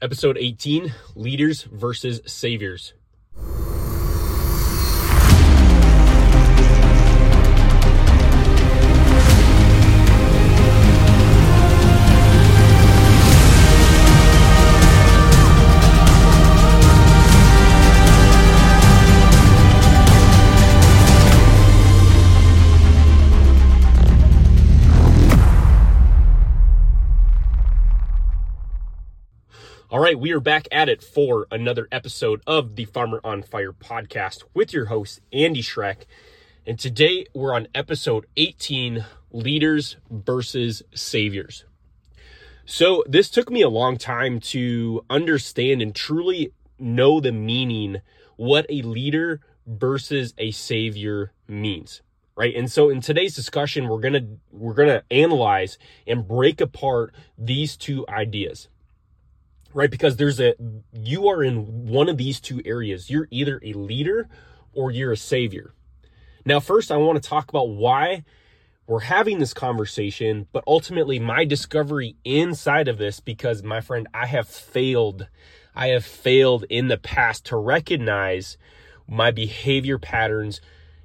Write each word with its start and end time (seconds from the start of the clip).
Episode 0.00 0.38
18 0.38 0.94
Leaders 1.16 1.64
versus 1.64 2.20
Saviors. 2.24 2.94
All 29.90 30.00
right, 30.00 30.20
we 30.20 30.32
are 30.32 30.40
back 30.40 30.68
at 30.70 30.90
it 30.90 31.02
for 31.02 31.46
another 31.50 31.88
episode 31.90 32.42
of 32.46 32.76
the 32.76 32.84
Farmer 32.84 33.22
on 33.24 33.42
Fire 33.42 33.72
podcast 33.72 34.44
with 34.52 34.70
your 34.70 34.84
host, 34.84 35.22
Andy 35.32 35.62
Schreck. 35.62 36.04
And 36.66 36.78
today 36.78 37.24
we're 37.32 37.54
on 37.54 37.68
episode 37.74 38.26
18 38.36 39.06
Leaders 39.30 39.96
versus 40.10 40.82
Saviors. 40.94 41.64
So, 42.66 43.02
this 43.08 43.30
took 43.30 43.50
me 43.50 43.62
a 43.62 43.70
long 43.70 43.96
time 43.96 44.40
to 44.40 45.06
understand 45.08 45.80
and 45.80 45.94
truly 45.94 46.52
know 46.78 47.18
the 47.18 47.32
meaning 47.32 48.02
what 48.36 48.66
a 48.68 48.82
leader 48.82 49.40
versus 49.66 50.34
a 50.36 50.50
savior 50.50 51.32
means 51.46 52.02
right 52.36 52.54
and 52.54 52.70
so 52.70 52.88
in 52.88 53.00
today's 53.00 53.34
discussion 53.34 53.88
we're 53.88 53.98
going 53.98 54.14
to 54.14 54.26
we're 54.50 54.72
going 54.72 54.88
to 54.88 55.02
analyze 55.10 55.76
and 56.06 56.26
break 56.26 56.60
apart 56.60 57.14
these 57.36 57.76
two 57.76 58.06
ideas 58.08 58.68
right? 59.74 59.90
Because 59.90 60.16
there's 60.16 60.40
a, 60.40 60.54
you 60.92 61.28
are 61.28 61.42
in 61.42 61.88
one 61.88 62.08
of 62.08 62.16
these 62.16 62.40
two 62.40 62.60
areas. 62.64 63.10
You're 63.10 63.28
either 63.30 63.60
a 63.62 63.72
leader 63.72 64.28
or 64.72 64.90
you're 64.90 65.12
a 65.12 65.16
savior. 65.16 65.72
Now, 66.44 66.60
first, 66.60 66.90
I 66.90 66.96
want 66.96 67.22
to 67.22 67.28
talk 67.28 67.48
about 67.48 67.68
why 67.68 68.24
we're 68.86 69.00
having 69.00 69.38
this 69.38 69.52
conversation, 69.52 70.48
but 70.50 70.64
ultimately 70.66 71.18
my 71.18 71.44
discovery 71.44 72.16
inside 72.24 72.88
of 72.88 72.96
this, 72.96 73.20
because 73.20 73.62
my 73.62 73.82
friend, 73.82 74.08
I 74.14 74.26
have 74.26 74.48
failed. 74.48 75.28
I 75.74 75.88
have 75.88 76.06
failed 76.06 76.64
in 76.70 76.88
the 76.88 76.96
past 76.96 77.44
to 77.46 77.56
recognize 77.56 78.56
my 79.06 79.30
behavior 79.30 79.98
patterns, 79.98 80.60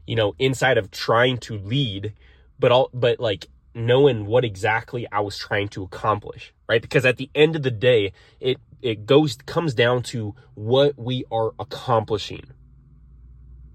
you 0.08 0.16
know, 0.16 0.34
inside 0.40 0.78
of 0.78 0.92
trying 0.92 1.38
to 1.40 1.58
lead, 1.58 2.14
but 2.58 2.72
all, 2.72 2.90
but 2.94 3.20
like 3.20 3.48
knowing 3.76 4.26
what 4.26 4.46
exactly 4.46 5.08
I 5.12 5.22
was 5.22 5.38
trying 5.38 5.70
to 5.70 5.84
accomplish, 5.84 6.54
right? 6.68 6.82
Because 6.82 7.06
at 7.06 7.18
the 7.18 7.30
end 7.34 7.56
of 7.56 7.64
the 7.64 7.72
day, 7.72 8.14
it 8.40 8.58
it 8.82 9.06
goes 9.06 9.36
comes 9.46 9.74
down 9.74 10.04
to 10.04 10.36
what 10.56 10.98
we 10.98 11.26
are 11.32 11.54
accomplishing. 11.60 12.46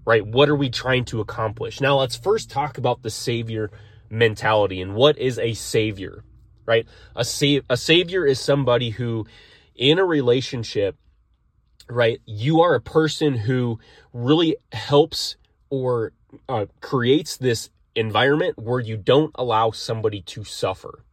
Right? 0.05 0.27
What 0.27 0.49
are 0.49 0.57
we 0.57 0.71
trying 0.71 1.05
to 1.07 1.21
accomplish? 1.21 1.83
Now, 1.83 1.99
let's 1.99 2.17
first 2.17 2.51
talk 2.51 2.79
about 2.79 3.03
the 3.03 3.11
savior 3.11 3.71
mentality 4.09 4.81
and 4.81 4.95
what 4.95 5.19
is 5.19 5.39
a 5.39 5.53
savior, 5.53 6.25
right? 6.65 6.87
A 7.15 7.27
a 7.69 7.77
savior 7.77 8.25
is 8.25 8.41
somebody 8.41 8.91
who 8.91 9.27
in 9.75 9.99
a 9.99 10.05
relationship, 10.05 10.97
right? 11.89 12.21
You 12.25 12.61
are 12.63 12.75
a 12.75 12.81
person 12.81 13.35
who 13.35 13.79
really 14.13 14.57
helps 14.73 15.37
or 15.71 16.13
uh, 16.49 16.67
creates 16.81 17.37
this 17.37 17.71
environment 17.95 18.59
where 18.59 18.81
you 18.81 18.97
don't 18.97 19.33
allow 19.35 19.71
somebody 19.71 20.23
to 20.23 20.45
suffer. 20.45 21.05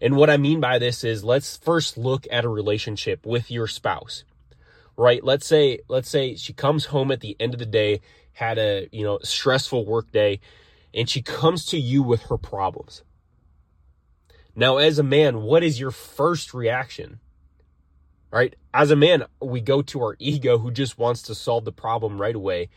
And 0.00 0.16
what 0.16 0.30
I 0.30 0.36
mean 0.36 0.60
by 0.60 0.78
this 0.78 1.04
is 1.04 1.22
let's 1.22 1.56
first 1.56 1.96
look 1.96 2.26
at 2.30 2.44
a 2.44 2.48
relationship 2.48 3.24
with 3.24 3.50
your 3.50 3.68
spouse. 3.68 4.24
Right? 4.96 5.22
Let's 5.22 5.46
say 5.46 5.78
let's 5.88 6.10
say 6.10 6.34
she 6.34 6.52
comes 6.52 6.86
home 6.86 7.10
at 7.12 7.20
the 7.20 7.36
end 7.38 7.54
of 7.54 7.60
the 7.60 7.66
day, 7.66 8.00
had 8.32 8.58
a, 8.58 8.88
you 8.92 9.04
know, 9.04 9.20
stressful 9.22 9.86
work 9.86 10.10
day, 10.10 10.40
and 10.92 11.08
she 11.08 11.22
comes 11.22 11.64
to 11.66 11.78
you 11.78 12.02
with 12.02 12.22
her 12.24 12.36
problems. 12.36 13.02
Now, 14.54 14.76
as 14.76 14.98
a 14.98 15.02
man, 15.02 15.42
what 15.42 15.62
is 15.62 15.80
your 15.80 15.92
first 15.92 16.52
reaction? 16.52 17.20
Right? 18.30 18.54
As 18.74 18.90
a 18.90 18.96
man, 18.96 19.24
we 19.40 19.60
go 19.60 19.82
to 19.82 20.00
our 20.02 20.16
ego 20.18 20.58
who 20.58 20.70
just 20.70 20.98
wants 20.98 21.22
to 21.22 21.34
solve 21.34 21.64
the 21.64 21.72
problem 21.72 22.20
right 22.20 22.34
away 22.34 22.68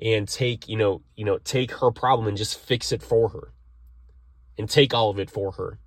and 0.00 0.28
take, 0.28 0.68
you 0.68 0.76
know, 0.76 1.02
you 1.16 1.24
know, 1.24 1.38
take 1.38 1.70
her 1.72 1.90
problem 1.90 2.28
and 2.28 2.36
just 2.36 2.58
fix 2.58 2.92
it 2.92 3.02
for 3.02 3.28
her. 3.30 3.52
And 4.56 4.70
take 4.70 4.94
all 4.94 5.10
of 5.10 5.18
it 5.18 5.30
for 5.30 5.52
her. 5.52 5.78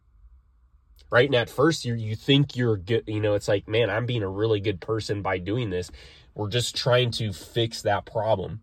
Right? 1.09 1.27
And 1.27 1.35
at 1.35 1.49
first 1.49 1.85
you 1.85 1.93
you 1.93 2.15
think 2.15 2.55
you're 2.55 2.75
good, 2.75 3.05
you 3.07 3.21
know, 3.21 3.33
it's 3.33 3.47
like, 3.47 3.67
man, 3.67 3.89
I'm 3.89 4.05
being 4.05 4.23
a 4.23 4.29
really 4.29 4.59
good 4.59 4.81
person 4.81 5.21
by 5.21 5.37
doing 5.37 5.69
this. 5.69 5.89
We're 6.35 6.49
just 6.49 6.75
trying 6.75 7.11
to 7.11 7.31
fix 7.31 7.81
that 7.83 8.05
problem. 8.05 8.61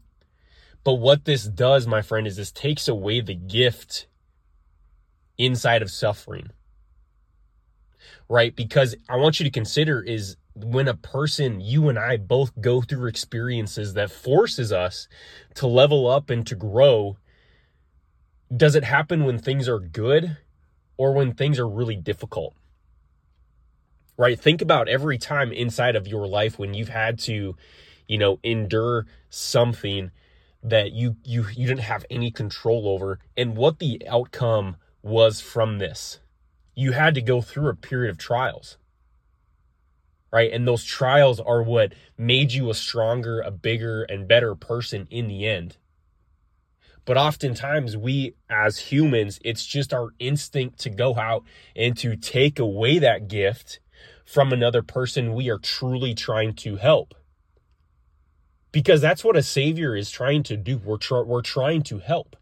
But 0.85 0.95
what 0.95 1.25
this 1.25 1.45
does, 1.45 1.87
my 1.87 2.03
friend, 2.03 2.27
is 2.27 2.37
this 2.37 2.53
takes 2.53 2.87
away 2.87 3.21
the 3.21 3.35
gift 3.35 4.07
inside 5.39 5.81
of 5.81 5.91
suffering. 5.91 6.51
Right? 8.29 8.55
Because 8.55 8.95
I 9.09 9.17
want 9.17 9.41
you 9.41 9.45
to 9.45 9.51
consider 9.51 10.03
is 10.03 10.37
when 10.55 10.87
a 10.87 10.95
person, 10.95 11.61
you 11.61 11.89
and 11.89 11.99
I 11.99 12.17
both 12.17 12.61
go 12.61 12.81
through 12.81 13.09
experiences 13.09 13.95
that 13.95 14.11
forces 14.11 14.73
us 14.73 15.09
to 15.55 15.67
level 15.67 16.09
up 16.09 16.31
and 16.31 16.47
to 16.47 16.55
grow, 16.55 17.17
does 18.55 18.75
it 18.75 18.85
happen 18.85 19.25
when 19.25 19.39
things 19.39 19.69
are 19.69 19.81
good 19.81 20.37
or 20.97 21.13
when 21.13 21.35
things 21.35 21.59
are 21.59 21.69
really 21.69 21.97
difficult? 21.97 22.55
Right? 24.17 24.39
Think 24.39 24.63
about 24.63 24.89
every 24.89 25.19
time 25.19 25.53
inside 25.53 25.97
of 25.97 26.07
your 26.07 26.27
life 26.29 26.57
when 26.57 26.73
you've 26.73 26.89
had 26.89 27.19
to, 27.21 27.57
you 28.07 28.19
know, 28.19 28.39
endure 28.45 29.07
something 29.29 30.13
that 30.63 30.93
you 30.93 31.17
you 31.25 31.47
you 31.55 31.67
didn't 31.67 31.81
have 31.81 32.07
any 32.09 32.31
control 32.31 32.89
over 32.89 33.19
and 33.37 33.57
what 33.57 33.81
the 33.81 34.01
outcome 34.09 34.77
was 35.03 35.41
from 35.41 35.79
this. 35.79 36.21
You 36.75 36.93
had 36.93 37.15
to 37.15 37.23
go 37.23 37.41
through 37.41 37.69
a 37.69 37.75
period 37.75 38.11
of 38.11 38.19
trials 38.19 38.79
right? 40.35 40.53
And 40.53 40.67
those 40.67 40.83
trials 40.83 41.39
are 41.39 41.63
what 41.63 41.95
made 42.19 42.51
you 42.51 42.69
a 42.69 42.75
stronger, 42.75 43.41
a 43.41 43.53
bigger, 43.53 44.03
and 44.03 44.27
better 44.27 44.57
person 44.57 45.07
in 45.09 45.29
the 45.29 45.47
end. 45.47 45.77
But 47.05 47.17
oftentimes, 47.17 47.97
we 47.97 48.35
as 48.51 48.79
humans, 48.79 49.39
it's 49.45 49.65
just 49.65 49.95
our 49.95 50.09
instinct 50.19 50.81
to 50.81 50.91
go 50.91 51.15
out 51.15 51.45
and 51.77 51.97
to 51.99 52.17
take 52.17 52.59
away 52.59 52.99
that 52.99 53.29
gift 53.29 53.79
from 54.25 54.53
another 54.53 54.83
person 54.83 55.35
we 55.35 55.51
are 55.51 55.59
truly 55.59 56.15
trying 56.15 56.55
to 56.55 56.77
help. 56.77 57.15
Because 58.73 59.01
that's 59.01 59.23
what 59.23 59.37
a 59.37 59.43
savior 59.43 59.95
is 59.95 60.11
trying 60.11 60.43
to 60.45 60.57
do. 60.57 60.79
We're, 60.79 60.97
tr- 60.97 61.23
we're 61.23 61.43
trying 61.43 61.83
to 61.85 62.01
help. 62.01 62.35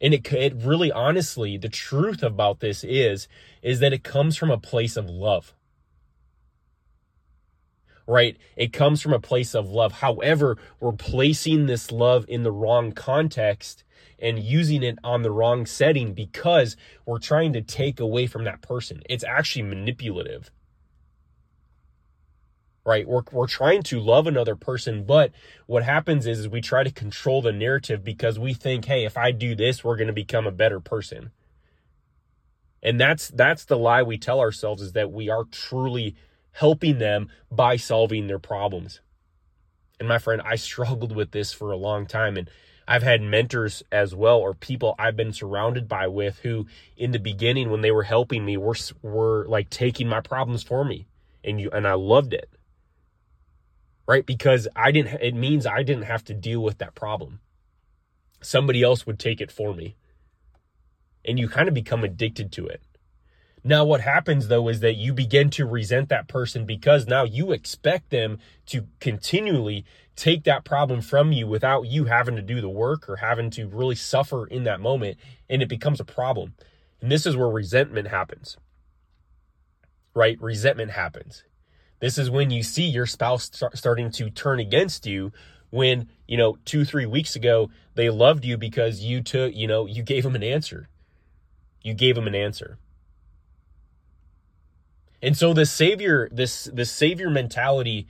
And 0.00 0.12
it, 0.12 0.54
really 0.56 0.92
honestly, 0.92 1.56
the 1.56 1.68
truth 1.68 2.22
about 2.22 2.60
this 2.60 2.84
is, 2.84 3.28
is 3.62 3.80
that 3.80 3.92
it 3.92 4.04
comes 4.04 4.36
from 4.36 4.50
a 4.50 4.58
place 4.58 4.96
of 4.96 5.08
love. 5.08 5.54
Right? 8.06 8.36
It 8.56 8.72
comes 8.72 9.02
from 9.02 9.12
a 9.12 9.20
place 9.20 9.54
of 9.54 9.68
love. 9.68 9.92
However, 9.92 10.58
we're 10.78 10.92
placing 10.92 11.66
this 11.66 11.90
love 11.90 12.24
in 12.28 12.42
the 12.44 12.52
wrong 12.52 12.92
context 12.92 13.82
and 14.18 14.38
using 14.38 14.82
it 14.82 14.98
on 15.02 15.22
the 15.22 15.30
wrong 15.30 15.66
setting 15.66 16.14
because 16.14 16.76
we're 17.04 17.18
trying 17.18 17.52
to 17.54 17.62
take 17.62 17.98
away 17.98 18.26
from 18.26 18.44
that 18.44 18.62
person. 18.62 19.02
It's 19.08 19.24
actually 19.24 19.62
manipulative 19.62 20.50
right? 22.86 23.06
We're, 23.06 23.22
we're 23.32 23.46
trying 23.48 23.82
to 23.84 24.00
love 24.00 24.26
another 24.26 24.56
person, 24.56 25.04
but 25.04 25.32
what 25.66 25.82
happens 25.82 26.26
is, 26.26 26.40
is 26.40 26.48
we 26.48 26.60
try 26.60 26.84
to 26.84 26.90
control 26.90 27.42
the 27.42 27.52
narrative 27.52 28.04
because 28.04 28.38
we 28.38 28.54
think, 28.54 28.84
hey, 28.84 29.04
if 29.04 29.18
I 29.18 29.32
do 29.32 29.54
this, 29.54 29.82
we're 29.82 29.96
going 29.96 30.06
to 30.06 30.12
become 30.12 30.46
a 30.46 30.52
better 30.52 30.80
person. 30.80 31.32
And 32.82 33.00
that's 33.00 33.28
that's 33.28 33.64
the 33.64 33.76
lie 33.76 34.04
we 34.04 34.16
tell 34.16 34.38
ourselves 34.38 34.80
is 34.80 34.92
that 34.92 35.10
we 35.10 35.28
are 35.28 35.44
truly 35.44 36.14
helping 36.52 36.98
them 36.98 37.28
by 37.50 37.76
solving 37.76 38.28
their 38.28 38.38
problems. 38.38 39.00
And 39.98 40.08
my 40.08 40.18
friend, 40.18 40.40
I 40.44 40.56
struggled 40.56 41.14
with 41.14 41.32
this 41.32 41.52
for 41.52 41.72
a 41.72 41.76
long 41.76 42.06
time 42.06 42.36
and 42.36 42.48
I've 42.86 43.02
had 43.02 43.22
mentors 43.22 43.82
as 43.90 44.14
well 44.14 44.38
or 44.38 44.54
people 44.54 44.94
I've 44.98 45.16
been 45.16 45.32
surrounded 45.32 45.88
by 45.88 46.06
with 46.06 46.38
who 46.40 46.66
in 46.96 47.10
the 47.10 47.18
beginning 47.18 47.70
when 47.70 47.80
they 47.80 47.90
were 47.90 48.04
helping 48.04 48.44
me 48.44 48.56
were 48.56 48.76
were 49.02 49.46
like 49.48 49.70
taking 49.70 50.08
my 50.08 50.20
problems 50.20 50.62
for 50.62 50.84
me 50.84 51.06
and 51.42 51.60
you 51.60 51.70
and 51.72 51.86
I 51.86 51.94
loved 51.94 52.32
it 52.32 52.48
right? 54.08 54.26
Because 54.26 54.68
I 54.76 54.92
didn't, 54.92 55.20
it 55.22 55.34
means 55.34 55.66
I 55.66 55.82
didn't 55.82 56.04
have 56.04 56.24
to 56.24 56.34
deal 56.34 56.62
with 56.62 56.78
that 56.78 56.94
problem. 56.94 57.40
Somebody 58.42 58.82
else 58.82 59.06
would 59.06 59.18
take 59.18 59.40
it 59.40 59.52
for 59.52 59.74
me. 59.74 59.96
And 61.24 61.38
you 61.38 61.48
kind 61.48 61.68
of 61.68 61.74
become 61.74 62.04
addicted 62.04 62.52
to 62.52 62.66
it. 62.66 62.82
Now, 63.64 63.84
what 63.84 64.00
happens 64.02 64.48
though 64.48 64.68
is 64.68 64.80
that 64.80 64.96
you 64.96 65.14
begin 65.14 65.50
to 65.50 65.66
resent 65.66 66.08
that 66.10 66.28
person 66.28 66.66
because 66.66 67.06
now 67.08 67.24
you 67.24 67.52
expect 67.52 68.10
them 68.10 68.38
to 68.66 68.86
continually 69.00 69.84
take 70.16 70.44
that 70.44 70.64
problem 70.64 71.00
from 71.02 71.32
you 71.32 71.46
without 71.48 71.82
you 71.86 72.04
having 72.06 72.36
to 72.36 72.42
do 72.42 72.60
the 72.60 72.68
work 72.70 73.08
or 73.08 73.16
having 73.16 73.50
to 73.50 73.68
really 73.68 73.96
suffer 73.96 74.46
in 74.46 74.64
that 74.64 74.80
moment. 74.80 75.18
And 75.50 75.62
it 75.62 75.68
becomes 75.68 76.00
a 76.00 76.04
problem. 76.04 76.54
And 77.00 77.12
this 77.12 77.26
is 77.26 77.36
where 77.36 77.48
resentment 77.48 78.08
happens. 78.08 78.56
right? 80.14 80.40
Resentment 80.42 80.92
happens. 80.92 81.44
This 81.98 82.18
is 82.18 82.30
when 82.30 82.50
you 82.50 82.62
see 82.62 82.86
your 82.86 83.06
spouse 83.06 83.44
start 83.44 83.76
starting 83.76 84.10
to 84.12 84.30
turn 84.30 84.60
against 84.60 85.06
you 85.06 85.32
when, 85.70 86.08
you 86.26 86.36
know, 86.36 86.58
two, 86.64 86.84
three 86.84 87.06
weeks 87.06 87.36
ago, 87.36 87.70
they 87.94 88.10
loved 88.10 88.44
you 88.44 88.56
because 88.56 89.00
you 89.00 89.22
took, 89.22 89.54
you 89.54 89.66
know, 89.66 89.86
you 89.86 90.02
gave 90.02 90.22
them 90.22 90.34
an 90.34 90.42
answer. 90.42 90.88
You 91.82 91.94
gave 91.94 92.14
them 92.14 92.26
an 92.26 92.34
answer. 92.34 92.78
And 95.22 95.36
so 95.36 95.54
the 95.54 95.66
savior, 95.66 96.28
this, 96.30 96.64
this 96.72 96.90
savior 96.90 97.30
mentality, 97.30 98.06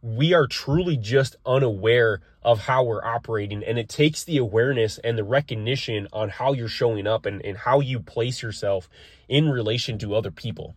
we 0.00 0.32
are 0.32 0.46
truly 0.46 0.96
just 0.96 1.36
unaware 1.44 2.20
of 2.42 2.60
how 2.60 2.84
we're 2.84 3.04
operating. 3.04 3.64
And 3.64 3.78
it 3.78 3.88
takes 3.88 4.22
the 4.22 4.38
awareness 4.38 4.98
and 4.98 5.18
the 5.18 5.24
recognition 5.24 6.08
on 6.12 6.28
how 6.28 6.52
you're 6.52 6.68
showing 6.68 7.06
up 7.06 7.26
and, 7.26 7.44
and 7.44 7.56
how 7.58 7.80
you 7.80 8.00
place 8.00 8.42
yourself 8.42 8.88
in 9.28 9.48
relation 9.48 9.98
to 9.98 10.14
other 10.14 10.30
people. 10.30 10.76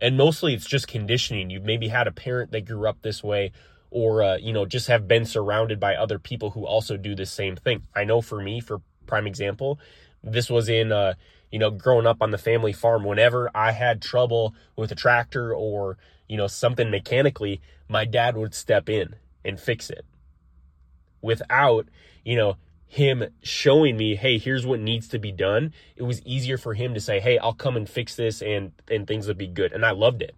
And 0.00 0.16
mostly 0.16 0.54
it's 0.54 0.66
just 0.66 0.88
conditioning. 0.88 1.50
You've 1.50 1.64
maybe 1.64 1.88
had 1.88 2.06
a 2.06 2.12
parent 2.12 2.50
that 2.52 2.66
grew 2.66 2.88
up 2.88 2.98
this 3.02 3.22
way 3.22 3.52
or, 3.90 4.22
uh, 4.22 4.36
you 4.36 4.52
know, 4.52 4.66
just 4.66 4.88
have 4.88 5.06
been 5.06 5.24
surrounded 5.24 5.78
by 5.78 5.94
other 5.94 6.18
people 6.18 6.50
who 6.50 6.66
also 6.66 6.96
do 6.96 7.14
the 7.14 7.26
same 7.26 7.56
thing. 7.56 7.84
I 7.94 8.04
know 8.04 8.20
for 8.20 8.42
me, 8.42 8.60
for 8.60 8.80
prime 9.06 9.26
example, 9.26 9.78
this 10.22 10.50
was 10.50 10.68
in, 10.68 10.90
uh, 10.90 11.14
you 11.52 11.58
know, 11.58 11.70
growing 11.70 12.06
up 12.06 12.20
on 12.20 12.32
the 12.32 12.38
family 12.38 12.72
farm. 12.72 13.04
Whenever 13.04 13.50
I 13.54 13.70
had 13.70 14.02
trouble 14.02 14.54
with 14.74 14.90
a 14.90 14.96
tractor 14.96 15.54
or, 15.54 15.96
you 16.28 16.36
know, 16.36 16.48
something 16.48 16.90
mechanically, 16.90 17.60
my 17.88 18.04
dad 18.04 18.36
would 18.36 18.54
step 18.54 18.88
in 18.88 19.14
and 19.44 19.60
fix 19.60 19.90
it 19.90 20.04
without, 21.22 21.86
you 22.24 22.36
know, 22.36 22.56
him 22.86 23.24
showing 23.42 23.96
me, 23.96 24.14
hey, 24.14 24.38
here's 24.38 24.66
what 24.66 24.80
needs 24.80 25.08
to 25.08 25.18
be 25.18 25.32
done. 25.32 25.72
It 25.96 26.02
was 26.02 26.22
easier 26.22 26.58
for 26.58 26.74
him 26.74 26.94
to 26.94 27.00
say, 27.00 27.20
hey, 27.20 27.38
I'll 27.38 27.54
come 27.54 27.76
and 27.76 27.88
fix 27.88 28.14
this 28.14 28.42
and 28.42 28.72
and 28.88 29.06
things 29.06 29.26
would 29.26 29.38
be 29.38 29.48
good. 29.48 29.72
And 29.72 29.84
I 29.84 29.90
loved 29.90 30.22
it. 30.22 30.36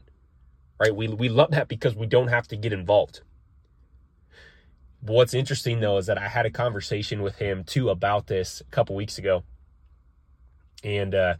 Right? 0.80 0.94
We 0.94 1.08
we 1.08 1.28
love 1.28 1.50
that 1.50 1.68
because 1.68 1.94
we 1.94 2.06
don't 2.06 2.28
have 2.28 2.48
to 2.48 2.56
get 2.56 2.72
involved. 2.72 3.20
But 5.02 5.12
what's 5.12 5.34
interesting 5.34 5.80
though 5.80 5.98
is 5.98 6.06
that 6.06 6.18
I 6.18 6.28
had 6.28 6.46
a 6.46 6.50
conversation 6.50 7.22
with 7.22 7.36
him 7.36 7.64
too 7.64 7.90
about 7.90 8.26
this 8.26 8.60
a 8.60 8.70
couple 8.70 8.96
weeks 8.96 9.18
ago. 9.18 9.44
And 10.82 11.14
uh 11.14 11.34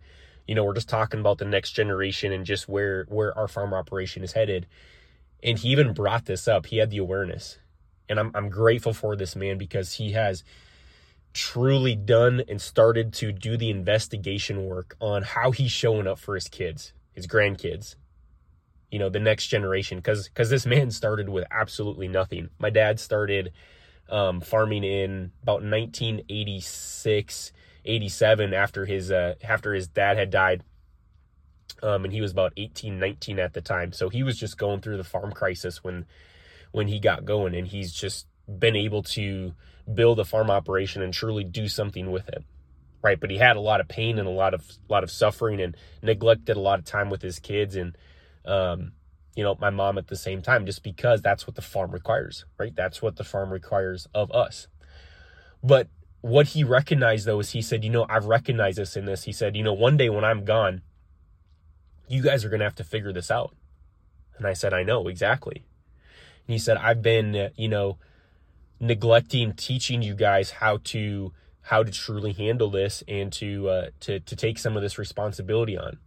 you 0.47 0.55
know, 0.55 0.63
we're 0.63 0.75
just 0.75 0.89
talking 0.89 1.19
about 1.19 1.39
the 1.39 1.45
next 1.45 1.73
generation 1.73 2.33
and 2.33 2.45
just 2.45 2.69
where 2.69 3.05
where 3.09 3.37
our 3.37 3.49
farm 3.49 3.75
operation 3.75 4.23
is 4.23 4.33
headed. 4.33 4.67
And 5.43 5.59
he 5.59 5.69
even 5.71 5.93
brought 5.93 6.27
this 6.27 6.47
up. 6.47 6.67
He 6.67 6.77
had 6.79 6.91
the 6.91 6.99
awareness. 6.99 7.59
And 8.09 8.21
I'm 8.21 8.31
I'm 8.35 8.49
grateful 8.49 8.93
for 8.93 9.17
this 9.17 9.35
man 9.35 9.59
because 9.59 9.95
he 9.95 10.13
has 10.13 10.45
truly 11.37 11.95
done 11.95 12.43
and 12.49 12.61
started 12.61 13.13
to 13.13 13.31
do 13.31 13.59
the 13.59 13.69
investigation 13.69 14.65
work 14.65 14.97
on 15.01 15.23
how 15.23 15.51
he's 15.51 15.71
showing 15.71 16.07
up 16.07 16.19
for 16.19 16.35
his 16.35 16.49
kids, 16.49 16.95
his 17.13 17.27
grandkids, 17.27 17.95
you 18.91 18.99
know, 18.99 19.11
the 19.11 19.21
next 19.21 19.49
generation. 19.49 20.01
Cause 20.01 20.31
cause 20.35 20.49
this 20.49 20.65
man 20.65 20.91
started 20.91 21.29
with 21.29 21.45
absolutely 21.51 22.09
nothing. 22.09 22.49
My 22.59 22.71
dad 22.71 22.99
started 22.99 23.53
um, 24.09 24.41
farming 24.41 24.83
in 24.83 25.31
about 25.43 25.63
1986 25.63 27.53
87 27.85 28.55
after 28.55 28.87
his 28.87 29.13
uh, 29.13 29.35
after 29.45 29.75
his 29.75 29.89
dad 29.89 30.17
had 30.17 30.31
died. 30.31 30.63
Um, 31.83 32.05
and 32.05 32.13
he 32.13 32.23
was 32.23 32.33
about 32.33 32.55
18, 32.57 32.99
19 32.99 33.39
at 33.39 33.53
the 33.53 33.61
time. 33.61 33.93
So 33.93 34.09
he 34.09 34.23
was 34.23 34.39
just 34.39 34.57
going 34.57 34.81
through 34.81 34.97
the 34.97 35.05
farm 35.05 35.33
crisis 35.33 35.85
when 35.85 36.07
when 36.73 36.89
he 36.89 36.99
got 36.99 37.27
going 37.27 37.55
and 37.55 37.67
he's 37.67 37.93
just 37.93 38.27
been 38.49 38.75
able 38.75 39.03
to 39.03 39.55
build 39.93 40.19
a 40.19 40.25
farm 40.25 40.51
operation 40.51 41.03
and 41.03 41.13
truly 41.13 41.45
do 41.45 41.69
something 41.69 42.11
with 42.11 42.29
it. 42.29 42.45
Right. 43.03 43.21
But 43.21 43.31
he 43.31 43.39
had 43.39 43.57
a 43.57 43.61
lot 43.61 43.81
of 43.81 43.89
pain 43.89 44.19
and 44.19 44.27
a 44.27 44.33
lot 44.33 44.53
of 44.53 44.63
a 44.89 44.93
lot 44.93 45.05
of 45.05 45.11
suffering 45.11 45.61
and 45.61 45.77
neglected 46.03 46.57
a 46.57 46.61
lot 46.61 46.79
of 46.79 46.85
time 46.85 47.09
with 47.09 47.23
his 47.23 47.39
kids 47.39 47.77
and 47.77 47.97
um, 48.45 48.93
you 49.37 49.45
know, 49.45 49.57
my 49.61 49.71
mom 49.71 49.99
at 49.99 50.09
the 50.09 50.17
same 50.17 50.41
time, 50.41 50.65
just 50.65 50.83
because 50.83 51.21
that's 51.21 51.47
what 51.47 51.57
the 51.57 51.63
farm 51.63 51.91
requires, 51.91 52.47
right? 52.59 52.75
That's 52.75 53.03
what 53.03 53.17
the 53.17 53.25
farm 53.25 53.53
requires 53.53 54.09
of 54.15 54.33
us. 54.33 54.67
But 55.63 55.89
what 56.23 56.49
he 56.49 56.65
recognized 56.65 57.27
though 57.27 57.39
is 57.41 57.51
he 57.51 57.63
said, 57.63 57.85
you 57.85 57.91
know, 57.91 58.07
I've 58.09 58.25
recognized 58.25 58.79
this 58.79 58.97
in 58.97 59.05
this. 59.05 59.25
He 59.25 59.33
said, 59.33 59.55
you 59.55 59.63
know, 59.63 59.75
one 59.75 59.97
day 59.97 60.09
when 60.09 60.25
I'm 60.25 60.45
gone, 60.45 60.83
you 62.09 62.23
guys 62.23 62.45
are 62.45 62.49
going 62.49 62.61
to 62.61 62.65
have 62.65 62.75
to 62.77 62.85
figure 62.85 63.13
this 63.13 63.31
out. 63.31 63.55
And 64.39 64.47
I 64.47 64.55
said, 64.55 64.73
I 64.73 64.83
know 64.83 65.07
exactly. 65.09 65.65
And 66.47 66.53
he 66.53 66.59
said, 66.59 66.79
I've 66.79 67.03
been, 67.03 67.51
you 67.57 67.69
know, 67.69 67.99
neglecting 68.81 69.53
teaching 69.55 70.03
you 70.03 70.15
guys 70.15 70.51
how 70.51 70.79
to 70.85 71.33
how 71.63 71.83
to 71.83 71.91
truly 71.91 72.33
handle 72.33 72.71
this 72.71 73.03
and 73.09 73.33
to 73.33 73.69
uh, 73.69 73.87
to 74.01 74.21
to 74.21 74.37
take 74.37 74.59
some 74.59 74.77
of 74.77 74.83
this 74.83 74.99
responsibility 74.99 75.77
on. 75.77 75.99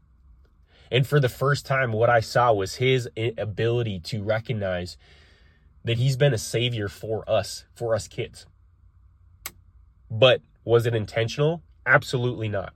And 0.92 1.06
for 1.06 1.19
the 1.19 1.30
first 1.30 1.66
time, 1.66 1.92
what 1.92 2.10
I 2.10 2.19
saw 2.19 2.51
was 2.54 2.75
his 2.75 3.07
ability 3.38 4.00
to 4.06 4.24
recognize 4.24 4.98
that 5.83 5.98
he's 5.98 6.18
been 6.18 6.33
a 6.33 6.38
savior 6.38 6.88
for 6.88 7.30
us, 7.30 7.66
for 7.75 7.94
us 7.94 8.07
kids. 8.07 8.45
But 10.10 10.42
was 10.63 10.86
it 10.86 10.95
intentional? 10.95 11.62
Absolutely 11.86 12.50
not. 12.50 12.74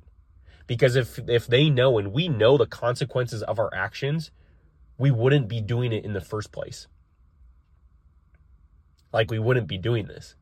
Because 0.68 0.96
if 0.96 1.19
if 1.28 1.48
they 1.48 1.69
know 1.69 1.98
and 1.98 2.13
we 2.13 2.28
know 2.28 2.57
the 2.57 2.68
consequences 2.68 3.44
of 3.44 3.60
our 3.60 3.74
actions, 3.74 4.31
we 4.98 5.12
wouldn't 5.12 5.48
be 5.48 5.62
doing 5.62 5.92
it 5.92 6.06
in 6.06 6.13
the 6.13 6.22
first 6.22 6.51
place. 6.51 6.88
Like 9.13 9.31
we 9.31 9.39
wouldn't 9.39 9.68
be 9.68 9.77
doing 9.77 10.07
this. 10.07 10.36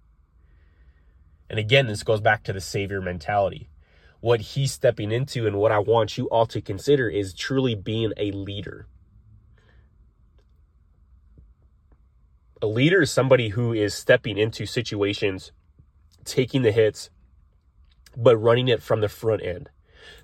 And 1.50 1.60
again, 1.60 1.88
this 1.88 2.04
goes 2.04 2.22
back 2.22 2.44
to 2.44 2.54
the 2.54 2.62
savior 2.62 3.02
mentality. 3.02 3.70
What 4.22 4.42
he's 4.42 4.72
stepping 4.72 5.12
into 5.12 5.46
and 5.46 5.58
what 5.58 5.72
I 5.72 5.80
want 5.80 6.18
you 6.18 6.26
all 6.30 6.46
to 6.48 6.62
consider 6.62 7.10
is 7.10 7.34
truly 7.34 7.76
being 7.76 8.14
a 8.18 8.32
leader. 8.32 8.88
A 12.62 12.68
leader 12.68 13.02
is 13.02 13.12
somebody 13.12 13.50
who 13.50 13.74
is 13.74 13.94
stepping 13.94 14.38
into 14.38 14.66
situations 14.66 15.52
taking 16.24 16.62
the 16.62 16.72
hits, 16.72 17.10
but 18.16 18.38
running 18.38 18.68
it 18.68 18.82
from 18.82 19.02
the 19.02 19.10
front 19.10 19.44
end. 19.44 19.70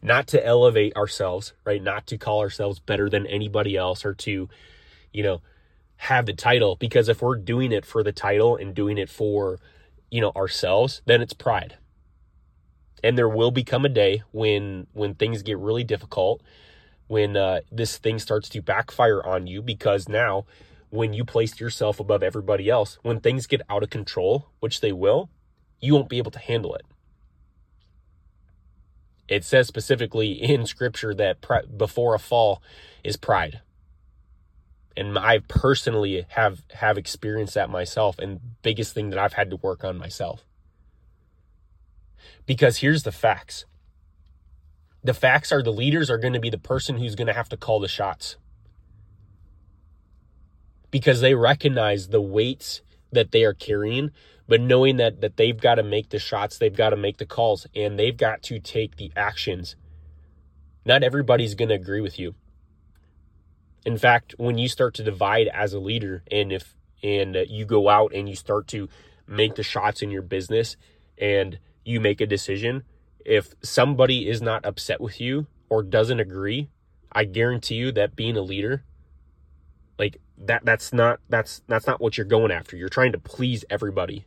Not 0.02 0.28
to 0.28 0.46
elevate 0.46 0.96
ourselves, 0.96 1.54
right? 1.66 1.82
Not 1.82 2.08
to 2.08 2.18
call 2.18 2.40
ourselves 2.40 2.80
better 2.80 3.10
than 3.10 3.26
anybody 3.26 3.76
else 3.76 4.06
or 4.06 4.14
to, 4.14 4.50
you 5.12 5.24
know, 5.24 5.42
have 5.98 6.26
the 6.26 6.34
title. 6.34 6.76
Because 6.76 7.10
if 7.10 7.22
we're 7.22 7.36
doing 7.36 7.72
it 7.72 7.86
for 7.86 8.04
the 8.04 8.12
title 8.12 8.56
and 8.56 8.74
doing 8.74 8.98
it 8.98 9.10
for, 9.10 9.60
you 10.10 10.22
know, 10.22 10.32
ourselves, 10.36 11.02
then 11.06 11.22
it's 11.22 11.34
pride. 11.34 11.78
And 13.04 13.18
there 13.18 13.30
will 13.30 13.52
become 13.52 13.86
a 13.86 13.90
day 13.90 14.24
when 14.32 14.88
when 14.94 15.14
things 15.14 15.44
get 15.44 15.58
really 15.58 15.84
difficult, 15.84 16.42
when 17.08 17.38
uh, 17.38 17.62
this 17.72 17.98
thing 17.98 18.20
starts 18.20 18.50
to 18.50 18.62
backfire 18.62 19.24
on 19.24 19.48
you 19.48 19.62
because 19.62 20.10
now 20.10 20.46
when 20.90 21.14
you 21.14 21.26
place 21.26 21.60
yourself 21.60 22.00
above 22.00 22.24
everybody 22.24 22.70
else, 22.70 22.98
when 23.02 23.20
things 23.20 23.46
get 23.46 23.62
out 23.70 23.84
of 23.84 23.90
control, 23.90 24.50
which 24.60 24.82
they 24.82 24.92
will, 24.92 25.30
you 25.80 25.94
won't 25.94 26.10
be 26.10 26.18
able 26.18 26.32
to 26.32 26.40
handle 26.40 26.74
it. 26.76 26.86
It 29.28 29.44
says 29.44 29.68
specifically 29.68 30.32
in 30.32 30.66
scripture 30.66 31.14
that 31.14 31.38
before 31.78 32.16
a 32.16 32.20
fall 32.20 32.62
is 33.04 33.18
pride. 33.18 33.62
And 34.98 35.18
I 35.18 35.40
personally 35.48 36.26
have 36.30 36.64
have 36.74 36.98
experienced 36.98 37.54
that 37.54 37.70
myself 37.70 38.18
and 38.18 38.40
biggest 38.64 38.96
thing 38.96 39.12
that 39.12 39.20
I've 39.20 39.34
had 39.34 39.52
to 39.52 39.56
work 39.58 39.84
on 39.84 39.96
myself. 39.96 40.44
Because 42.48 42.78
here's 42.78 43.04
the 43.04 43.12
facts. 43.12 43.66
The 45.04 45.14
facts 45.14 45.52
are 45.52 45.62
the 45.62 45.72
leaders 45.72 46.10
are 46.10 46.18
going 46.18 46.34
to 46.34 46.40
be 46.40 46.50
the 46.50 46.58
person 46.58 46.98
who's 46.98 47.14
going 47.14 47.28
to 47.28 47.34
have 47.34 47.50
to 47.50 47.58
call 47.58 47.80
the 47.80 47.88
shots. 47.88 48.38
Because 50.90 51.22
they 51.22 51.36
recognize 51.36 52.08
the 52.08 52.22
weights 52.22 52.82
that 53.12 53.32
they 53.32 53.44
are 53.44 53.54
carrying, 53.54 54.10
but 54.48 54.62
knowing 54.62 54.98
that 54.98 55.22
that 55.22 55.38
they've 55.38 55.62
got 55.62 55.76
to 55.76 55.84
make 55.84 56.10
the 56.10 56.18
shots, 56.18 56.58
they've 56.58 56.76
got 56.76 56.90
to 56.90 56.98
make 56.98 57.18
the 57.18 57.26
calls, 57.28 57.68
and 57.76 58.00
they've 58.00 58.18
got 58.18 58.42
to 58.44 58.60
take 58.60 58.96
the 58.96 59.12
actions. 59.16 59.76
Not 60.86 61.04
everybody's 61.04 61.54
going 61.54 61.70
to 61.70 61.76
agree 61.76 62.02
with 62.02 62.18
you. 62.18 62.34
In 63.88 63.98
fact, 63.98 64.36
when 64.38 64.58
you 64.58 64.68
start 64.68 64.96
to 64.96 65.04
divide 65.04 65.48
as 65.48 65.72
a 65.72 65.80
leader, 65.80 66.22
and 66.30 66.52
if 66.52 66.76
and 67.02 67.38
uh, 67.38 67.44
you 67.48 67.64
go 67.64 67.88
out 67.88 68.14
and 68.14 68.28
you 68.28 68.36
start 68.36 68.68
to 68.68 68.90
make 69.26 69.56
the 69.56 69.64
shots 69.64 70.02
in 70.02 70.12
your 70.12 70.22
business, 70.22 70.76
and 71.18 71.58
you 71.86 72.02
make 72.02 72.20
a 72.20 72.26
decision, 72.26 72.84
if 73.24 73.56
somebody 73.64 74.28
is 74.28 74.42
not 74.42 74.66
upset 74.66 75.00
with 75.00 75.22
you 75.22 75.48
or 75.70 75.84
doesn't 75.84 76.20
agree, 76.20 76.68
I 77.14 77.24
guarantee 77.24 77.76
you 77.76 77.94
that 77.94 78.14
being 78.14 78.36
a 78.36 78.42
leader, 78.42 78.84
like 79.98 80.20
that 80.38 80.66
that's 80.66 80.92
not 80.92 81.22
that's 81.30 81.62
that's 81.70 81.88
not 81.88 82.02
what 82.02 82.18
you're 82.18 82.28
going 82.28 82.52
after. 82.52 82.76
You're 82.76 82.90
trying 82.90 83.14
to 83.14 83.20
please 83.20 83.64
everybody. 83.70 84.26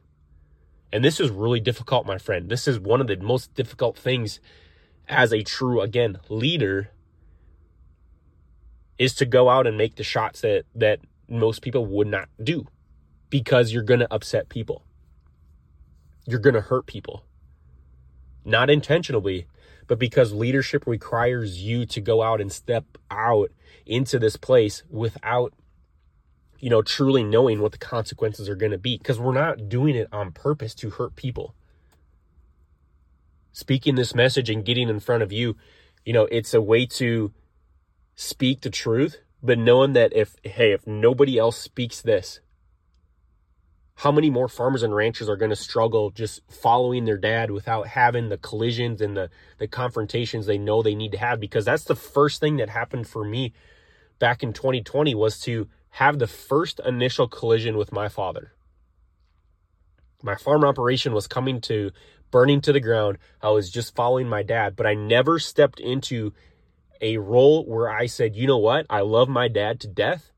And 0.90 1.04
this 1.04 1.20
is 1.20 1.28
really 1.30 1.60
difficult, 1.60 2.06
my 2.06 2.16
friend. 2.16 2.48
This 2.48 2.66
is 2.66 2.80
one 2.80 3.02
of 3.02 3.08
the 3.08 3.18
most 3.18 3.52
difficult 3.52 3.98
things 3.98 4.40
as 5.06 5.34
a 5.34 5.42
true, 5.42 5.82
again, 5.82 6.18
leader 6.30 6.92
is 9.00 9.14
to 9.14 9.24
go 9.24 9.48
out 9.48 9.66
and 9.66 9.78
make 9.78 9.96
the 9.96 10.04
shots 10.04 10.42
that, 10.42 10.64
that 10.74 11.00
most 11.26 11.62
people 11.62 11.86
would 11.86 12.06
not 12.06 12.28
do 12.44 12.66
because 13.30 13.72
you're 13.72 13.82
going 13.82 14.00
to 14.00 14.12
upset 14.12 14.50
people. 14.50 14.84
You're 16.26 16.38
going 16.38 16.54
to 16.54 16.60
hurt 16.60 16.84
people. 16.84 17.24
Not 18.44 18.68
intentionally, 18.68 19.46
but 19.86 19.98
because 19.98 20.34
leadership 20.34 20.86
requires 20.86 21.62
you 21.62 21.86
to 21.86 22.00
go 22.02 22.22
out 22.22 22.42
and 22.42 22.52
step 22.52 22.84
out 23.10 23.50
into 23.86 24.18
this 24.18 24.36
place 24.36 24.82
without 24.90 25.54
you 26.58 26.68
know, 26.68 26.82
truly 26.82 27.24
knowing 27.24 27.62
what 27.62 27.72
the 27.72 27.78
consequences 27.78 28.46
are 28.46 28.54
going 28.54 28.72
to 28.72 28.76
be 28.76 28.98
because 28.98 29.18
we're 29.18 29.32
not 29.32 29.70
doing 29.70 29.96
it 29.96 30.08
on 30.12 30.30
purpose 30.30 30.74
to 30.74 30.90
hurt 30.90 31.16
people. 31.16 31.54
Speaking 33.52 33.94
this 33.94 34.14
message 34.14 34.50
and 34.50 34.62
getting 34.62 34.90
in 34.90 35.00
front 35.00 35.22
of 35.22 35.32
you, 35.32 35.56
you 36.04 36.12
know, 36.12 36.28
it's 36.30 36.52
a 36.52 36.60
way 36.60 36.84
to 36.84 37.32
speak 38.14 38.60
the 38.60 38.70
truth, 38.70 39.18
but 39.42 39.58
knowing 39.58 39.92
that 39.94 40.12
if, 40.14 40.36
hey, 40.42 40.72
if 40.72 40.86
nobody 40.86 41.38
else 41.38 41.56
speaks 41.56 42.00
this, 42.02 42.40
how 43.96 44.10
many 44.10 44.30
more 44.30 44.48
farmers 44.48 44.82
and 44.82 44.94
ranchers 44.94 45.28
are 45.28 45.36
going 45.36 45.50
to 45.50 45.56
struggle 45.56 46.10
just 46.10 46.40
following 46.50 47.04
their 47.04 47.18
dad 47.18 47.50
without 47.50 47.86
having 47.86 48.30
the 48.30 48.38
collisions 48.38 49.02
and 49.02 49.14
the, 49.14 49.28
the 49.58 49.68
confrontations 49.68 50.46
they 50.46 50.56
know 50.56 50.82
they 50.82 50.94
need 50.94 51.12
to 51.12 51.18
have? 51.18 51.38
Because 51.38 51.66
that's 51.66 51.84
the 51.84 51.94
first 51.94 52.40
thing 52.40 52.56
that 52.56 52.70
happened 52.70 53.06
for 53.06 53.22
me 53.22 53.52
back 54.18 54.42
in 54.42 54.54
2020 54.54 55.14
was 55.14 55.38
to 55.40 55.68
have 55.90 56.18
the 56.18 56.26
first 56.26 56.80
initial 56.86 57.28
collision 57.28 57.76
with 57.76 57.92
my 57.92 58.08
father. 58.08 58.54
My 60.22 60.36
farm 60.36 60.64
operation 60.64 61.12
was 61.12 61.26
coming 61.26 61.60
to 61.62 61.90
burning 62.30 62.62
to 62.62 62.72
the 62.72 62.80
ground. 62.80 63.18
I 63.42 63.50
was 63.50 63.70
just 63.70 63.94
following 63.94 64.28
my 64.28 64.42
dad, 64.42 64.76
but 64.76 64.86
I 64.86 64.94
never 64.94 65.38
stepped 65.38 65.78
into 65.78 66.32
a 67.00 67.18
role 67.18 67.64
where 67.64 67.88
I 67.90 68.06
said, 68.06 68.36
you 68.36 68.46
know 68.46 68.58
what? 68.58 68.86
I 68.90 69.00
love 69.00 69.28
my 69.28 69.48
dad 69.48 69.80
to 69.80 69.88
death, 69.88 70.32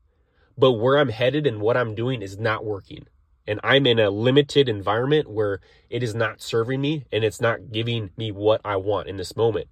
but 0.57 0.73
where 0.73 0.97
I'm 0.97 1.09
headed 1.09 1.47
and 1.47 1.61
what 1.61 1.77
I'm 1.77 1.95
doing 1.95 2.21
is 2.21 2.37
not 2.37 2.65
working. 2.65 3.07
And 3.45 3.59
I'm 3.63 3.85
in 3.85 3.99
a 3.99 4.09
limited 4.09 4.69
environment 4.69 5.29
where 5.29 5.59
it 5.89 6.01
is 6.01 6.15
not 6.15 6.41
serving 6.41 6.79
me 6.79 7.05
and 7.11 7.23
it's 7.23 7.41
not 7.41 7.71
giving 7.71 8.11
me 8.15 8.31
what 8.31 8.61
I 8.63 8.77
want 8.77 9.09
in 9.09 9.17
this 9.17 9.35
moment. 9.35 9.67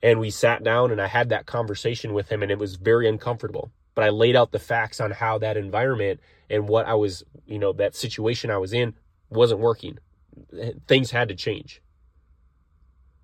And 0.00 0.20
we 0.20 0.30
sat 0.30 0.62
down 0.62 0.92
and 0.92 1.00
I 1.00 1.08
had 1.08 1.28
that 1.30 1.46
conversation 1.46 2.14
with 2.14 2.30
him 2.30 2.42
and 2.42 2.52
it 2.52 2.58
was 2.58 2.76
very 2.76 3.08
uncomfortable 3.08 3.72
but 3.98 4.04
I 4.04 4.10
laid 4.10 4.36
out 4.36 4.52
the 4.52 4.60
facts 4.60 5.00
on 5.00 5.10
how 5.10 5.38
that 5.38 5.56
environment 5.56 6.20
and 6.48 6.68
what 6.68 6.86
I 6.86 6.94
was, 6.94 7.24
you 7.48 7.58
know, 7.58 7.72
that 7.72 7.96
situation 7.96 8.48
I 8.48 8.56
was 8.58 8.72
in 8.72 8.94
wasn't 9.28 9.58
working. 9.58 9.98
Things 10.86 11.10
had 11.10 11.26
to 11.30 11.34
change. 11.34 11.82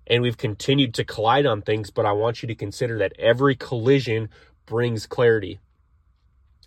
And 0.07 0.21
we've 0.21 0.37
continued 0.37 0.93
to 0.95 1.03
collide 1.03 1.45
on 1.45 1.61
things, 1.61 1.89
but 1.89 2.05
I 2.05 2.11
want 2.11 2.41
you 2.41 2.47
to 2.47 2.55
consider 2.55 2.97
that 2.99 3.13
every 3.17 3.55
collision 3.55 4.29
brings 4.65 5.07
clarity. 5.07 5.59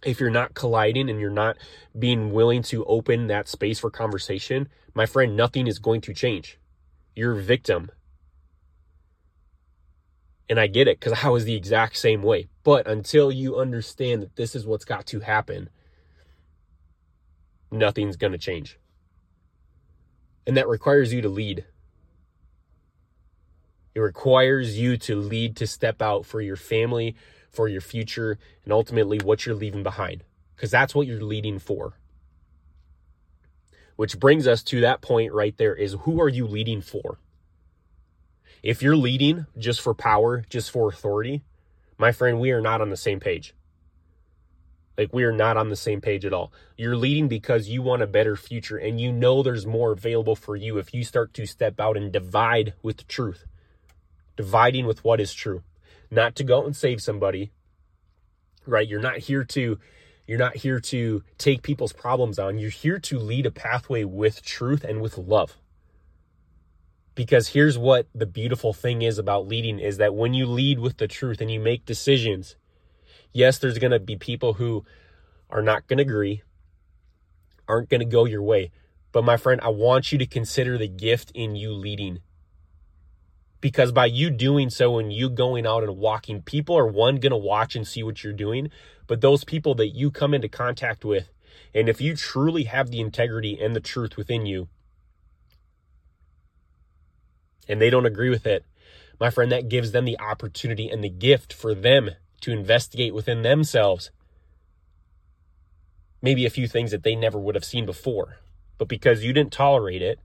If 0.04 0.20
you're 0.20 0.30
not 0.30 0.54
colliding 0.54 1.08
and 1.08 1.20
you're 1.20 1.30
not 1.30 1.56
being 1.98 2.32
willing 2.32 2.62
to 2.64 2.84
open 2.84 3.26
that 3.28 3.48
space 3.48 3.80
for 3.80 3.90
conversation, 3.90 4.68
my 4.94 5.06
friend, 5.06 5.36
nothing 5.36 5.66
is 5.66 5.78
going 5.78 6.00
to 6.02 6.14
change. 6.14 6.58
You're 7.14 7.38
a 7.38 7.42
victim. 7.42 7.90
And 10.48 10.58
I 10.58 10.66
get 10.66 10.88
it 10.88 10.98
because 10.98 11.24
I 11.24 11.28
was 11.28 11.44
the 11.44 11.54
exact 11.54 11.96
same 11.96 12.22
way. 12.22 12.48
But 12.62 12.86
until 12.86 13.30
you 13.30 13.58
understand 13.58 14.22
that 14.22 14.36
this 14.36 14.54
is 14.54 14.66
what's 14.66 14.84
got 14.84 15.06
to 15.06 15.20
happen, 15.20 15.68
nothing's 17.70 18.16
going 18.16 18.32
to 18.32 18.38
change. 18.38 18.78
And 20.46 20.56
that 20.56 20.68
requires 20.68 21.12
you 21.12 21.20
to 21.22 21.28
lead. 21.28 21.66
It 23.98 24.02
requires 24.02 24.78
you 24.78 24.96
to 24.96 25.16
lead, 25.16 25.56
to 25.56 25.66
step 25.66 26.00
out 26.00 26.24
for 26.24 26.40
your 26.40 26.54
family, 26.54 27.16
for 27.50 27.66
your 27.66 27.80
future, 27.80 28.38
and 28.62 28.72
ultimately 28.72 29.18
what 29.18 29.44
you're 29.44 29.56
leaving 29.56 29.82
behind. 29.82 30.22
Because 30.54 30.70
that's 30.70 30.94
what 30.94 31.08
you're 31.08 31.20
leading 31.20 31.58
for. 31.58 31.94
Which 33.96 34.20
brings 34.20 34.46
us 34.46 34.62
to 34.62 34.80
that 34.82 35.00
point 35.00 35.32
right 35.32 35.56
there 35.56 35.74
is 35.74 35.96
who 36.02 36.20
are 36.20 36.28
you 36.28 36.46
leading 36.46 36.80
for? 36.80 37.18
If 38.62 38.84
you're 38.84 38.94
leading 38.94 39.46
just 39.58 39.80
for 39.80 39.94
power, 39.94 40.44
just 40.48 40.70
for 40.70 40.88
authority, 40.88 41.42
my 41.98 42.12
friend, 42.12 42.38
we 42.38 42.52
are 42.52 42.60
not 42.60 42.80
on 42.80 42.90
the 42.90 42.96
same 42.96 43.18
page. 43.18 43.52
Like, 44.96 45.12
we 45.12 45.24
are 45.24 45.32
not 45.32 45.56
on 45.56 45.70
the 45.70 45.76
same 45.76 46.00
page 46.00 46.24
at 46.24 46.32
all. 46.32 46.52
You're 46.76 46.94
leading 46.94 47.26
because 47.26 47.68
you 47.68 47.82
want 47.82 48.02
a 48.02 48.06
better 48.06 48.36
future 48.36 48.76
and 48.76 49.00
you 49.00 49.10
know 49.10 49.42
there's 49.42 49.66
more 49.66 49.90
available 49.90 50.36
for 50.36 50.54
you 50.54 50.78
if 50.78 50.94
you 50.94 51.02
start 51.02 51.34
to 51.34 51.46
step 51.46 51.80
out 51.80 51.96
and 51.96 52.12
divide 52.12 52.74
with 52.80 52.98
the 52.98 53.04
truth, 53.04 53.44
dividing 54.38 54.86
with 54.86 55.04
what 55.04 55.20
is 55.20 55.34
true. 55.34 55.62
Not 56.10 56.34
to 56.36 56.44
go 56.44 56.64
and 56.64 56.74
save 56.74 57.02
somebody, 57.02 57.52
right? 58.64 58.88
You're 58.88 59.02
not 59.02 59.18
here 59.18 59.44
to. 59.44 59.78
You're 60.26 60.38
not 60.38 60.56
here 60.56 60.78
to 60.78 61.22
take 61.38 61.62
people's 61.62 61.92
problems 61.92 62.38
on. 62.38 62.58
You're 62.58 62.70
here 62.70 62.98
to 62.98 63.18
lead 63.18 63.46
a 63.46 63.50
pathway 63.50 64.04
with 64.04 64.42
truth 64.42 64.84
and 64.84 65.00
with 65.00 65.16
love 65.18 65.56
because 67.18 67.48
here's 67.48 67.76
what 67.76 68.06
the 68.14 68.26
beautiful 68.26 68.72
thing 68.72 69.02
is 69.02 69.18
about 69.18 69.48
leading 69.48 69.80
is 69.80 69.96
that 69.96 70.14
when 70.14 70.34
you 70.34 70.46
lead 70.46 70.78
with 70.78 70.98
the 70.98 71.08
truth 71.08 71.40
and 71.40 71.50
you 71.50 71.58
make 71.58 71.84
decisions 71.84 72.54
yes 73.32 73.58
there's 73.58 73.78
going 73.78 73.90
to 73.90 73.98
be 73.98 74.14
people 74.14 74.52
who 74.52 74.84
are 75.50 75.60
not 75.60 75.84
going 75.88 75.96
to 75.96 76.04
agree 76.04 76.42
aren't 77.66 77.88
going 77.88 77.98
to 77.98 78.06
go 78.06 78.24
your 78.24 78.40
way 78.40 78.70
but 79.10 79.24
my 79.24 79.36
friend 79.36 79.60
i 79.64 79.68
want 79.68 80.12
you 80.12 80.18
to 80.18 80.26
consider 80.26 80.78
the 80.78 80.86
gift 80.86 81.32
in 81.34 81.56
you 81.56 81.72
leading 81.72 82.20
because 83.60 83.92
by 83.92 84.06
you 84.06 84.30
doing 84.30 84.70
so 84.70 84.98
and 84.98 85.12
you 85.12 85.28
going 85.28 85.66
out 85.66 85.82
and 85.82 85.96
walking 85.96 86.42
people 86.42 86.76
are 86.76 86.86
one 86.86 87.16
going 87.16 87.30
to 87.30 87.36
watch 87.36 87.74
and 87.74 87.86
see 87.86 88.02
what 88.02 88.22
you're 88.22 88.32
doing 88.32 88.70
but 89.06 89.20
those 89.20 89.44
people 89.44 89.74
that 89.74 89.88
you 89.88 90.10
come 90.10 90.34
into 90.34 90.48
contact 90.48 91.04
with 91.04 91.30
and 91.74 91.88
if 91.88 92.00
you 92.00 92.14
truly 92.14 92.64
have 92.64 92.90
the 92.90 93.00
integrity 93.00 93.58
and 93.60 93.74
the 93.74 93.80
truth 93.80 94.16
within 94.16 94.46
you 94.46 94.68
and 97.68 97.80
they 97.80 97.90
don't 97.90 98.06
agree 98.06 98.30
with 98.30 98.46
it, 98.46 98.64
my 99.20 99.30
friend, 99.30 99.52
that 99.52 99.68
gives 99.68 99.92
them 99.92 100.04
the 100.04 100.18
opportunity 100.18 100.88
and 100.88 101.04
the 101.04 101.10
gift 101.10 101.52
for 101.52 101.74
them 101.74 102.10
to 102.40 102.52
investigate 102.52 103.14
within 103.14 103.42
themselves 103.42 104.10
maybe 106.20 106.46
a 106.46 106.50
few 106.50 106.66
things 106.66 106.90
that 106.90 107.04
they 107.04 107.14
never 107.14 107.38
would 107.38 107.54
have 107.54 107.64
seen 107.64 107.86
before. 107.86 108.38
But 108.76 108.88
because 108.88 109.22
you 109.22 109.32
didn't 109.32 109.52
tolerate 109.52 110.02
it, 110.02 110.18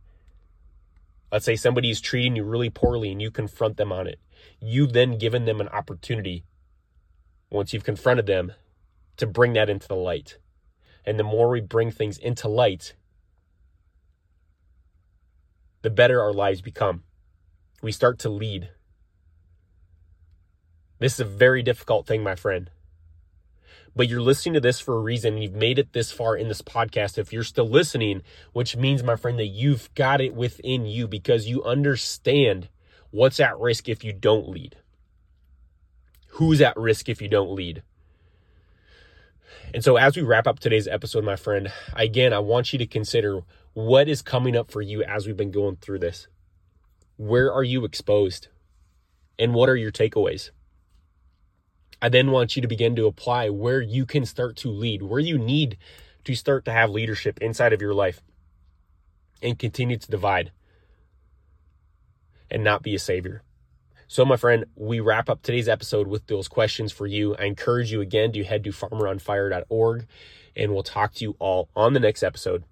let's 1.33 1.45
say 1.45 1.55
somebody 1.55 1.89
is 1.89 1.99
treating 1.99 2.35
you 2.35 2.43
really 2.43 2.69
poorly 2.69 3.11
and 3.11 3.19
you 3.19 3.31
confront 3.31 3.75
them 3.75 3.91
on 3.91 4.05
it, 4.05 4.19
you've 4.61 4.93
then 4.93 5.17
given 5.17 5.45
them 5.45 5.59
an 5.59 5.67
opportunity, 5.69 6.45
once 7.49 7.73
you've 7.73 7.83
confronted 7.83 8.27
them, 8.27 8.53
to 9.17 9.25
bring 9.25 9.53
that 9.53 9.67
into 9.67 9.87
the 9.87 9.95
light. 9.95 10.37
And 11.03 11.19
the 11.19 11.23
more 11.23 11.49
we 11.49 11.59
bring 11.59 11.89
things 11.89 12.19
into 12.19 12.47
light, 12.47 12.93
the 15.81 15.89
better 15.89 16.21
our 16.21 16.33
lives 16.33 16.61
become 16.61 17.01
we 17.81 17.91
start 17.91 18.19
to 18.19 18.29
lead. 18.29 18.69
This 20.99 21.15
is 21.15 21.19
a 21.19 21.25
very 21.25 21.63
difficult 21.63 22.05
thing, 22.05 22.21
my 22.21 22.35
friend. 22.35 22.69
But 23.95 24.07
you're 24.07 24.21
listening 24.21 24.55
to 24.55 24.59
this 24.59 24.79
for 24.79 24.95
a 24.95 25.01
reason. 25.01 25.38
You've 25.38 25.53
made 25.53 25.77
it 25.77 25.93
this 25.93 26.12
far 26.12 26.35
in 26.35 26.47
this 26.47 26.62
podcast. 26.62 27.17
If 27.17 27.31
you're 27.31 27.43
still 27.43 27.69
listening, 27.69 28.23
which 28.51 28.75
means, 28.75 29.03
my 29.03 29.15
friend, 29.15 29.38
that 29.38 29.47
you've 29.47 29.93
got 29.93 30.19
it 30.19 30.33
within 30.33 30.85
you 30.85 31.07
because 31.07 31.47
you 31.47 31.63
understand 31.63 32.69
what's 33.12 33.39
at 33.39 33.59
risk 33.59 33.88
if 33.88 34.03
you 34.03 34.12
don't 34.12 34.50
lead. 34.50 34.77
Who's 36.29 36.62
at 36.62 36.75
risk 36.75 37.09
if 37.09 37.21
you 37.21 37.27
don't 37.27 37.53
lead? 37.53 37.83
And 39.73 39.83
so, 39.83 39.97
as 39.97 40.15
we 40.15 40.23
wrap 40.23 40.47
up 40.47 40.59
today's 40.59 40.88
episode, 40.88 41.23
my 41.23 41.35
friend, 41.35 41.71
again, 41.95 42.33
I 42.33 42.39
want 42.39 42.73
you 42.73 42.79
to 42.79 42.88
consider 42.88 43.41
what 43.73 44.07
is 44.07 44.21
coming 44.21 44.55
up 44.55 44.71
for 44.71 44.81
you 44.81 45.03
as 45.03 45.27
we've 45.27 45.38
been 45.38 45.51
going 45.51 45.75
through 45.77 46.00
this. 46.00 46.27
Where 47.17 47.53
are 47.53 47.63
you 47.63 47.85
exposed? 47.85 48.47
And 49.38 49.53
what 49.53 49.69
are 49.69 49.75
your 49.75 49.91
takeaways? 49.91 50.51
I 52.03 52.10
then 52.10 52.31
want 52.31 52.57
you 52.57 52.62
to 52.62 52.67
begin 52.67 52.98
to 52.98 53.07
apply 53.07 53.50
where 53.50 53.79
you 53.79 54.05
can 54.05 54.25
start 54.25 54.57
to 54.57 54.67
lead, 54.67 55.03
where 55.03 55.22
you 55.22 55.38
need 55.38 55.77
to 56.25 56.36
start 56.36 56.65
to 56.65 56.72
have 56.74 56.89
leadership 56.89 57.39
inside 57.41 57.72
of 57.72 57.81
your 57.81 57.93
life 57.93 58.22
and 59.41 59.57
continue 59.57 59.95
to 59.95 60.12
divide 60.12 60.51
and 62.51 62.62
not 62.62 62.83
be 62.83 62.93
a 62.93 63.00
savior. 63.00 63.41
So, 64.10 64.25
my 64.25 64.36
friend, 64.36 64.65
we 64.75 65.00
wrap 65.00 65.29
up 65.29 65.43
today's 65.43 65.69
episode 65.69 66.07
with 66.07 66.27
those 66.27 66.50
questions 66.50 66.91
for 66.91 67.07
you. 67.07 67.38
I 67.38 67.45
encourage 67.45 67.93
you 67.93 68.01
again 68.01 68.33
to 68.33 68.43
head 68.43 68.65
to 68.65 68.72
farmeronfire.org 68.72 70.05
and 70.57 70.74
we'll 70.74 70.83
talk 70.83 71.13
to 71.13 71.24
you 71.24 71.38
all 71.39 71.69
on 71.74 71.93
the 71.93 72.01
next 72.01 72.22
episode. 72.22 72.65